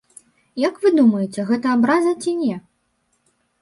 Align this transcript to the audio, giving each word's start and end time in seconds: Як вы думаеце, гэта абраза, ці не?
Як 0.67 0.79
вы 0.85 0.93
думаеце, 0.99 1.47
гэта 1.53 1.67
абраза, 1.77 2.17
ці 2.25 2.37
не? 2.43 2.55